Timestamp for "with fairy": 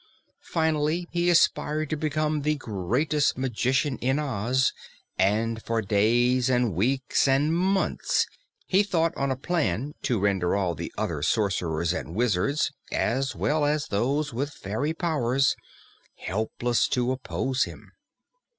14.33-14.95